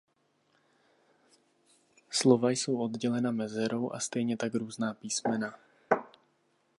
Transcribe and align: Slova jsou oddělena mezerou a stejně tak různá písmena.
Slova 2.09 2.49
jsou 2.51 2.77
oddělena 2.81 3.31
mezerou 3.31 3.91
a 3.91 3.99
stejně 3.99 4.37
tak 4.37 4.53
různá 4.55 4.93
písmena. 4.93 5.59